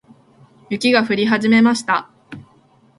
[0.71, 2.09] 雪が降り始めました。